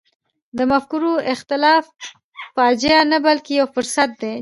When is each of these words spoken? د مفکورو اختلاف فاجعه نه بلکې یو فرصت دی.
د 0.57 0.59
مفکورو 0.71 1.13
اختلاف 1.33 1.85
فاجعه 2.55 3.01
نه 3.11 3.17
بلکې 3.25 3.51
یو 3.59 3.67
فرصت 3.75 4.09
دی. 4.21 4.35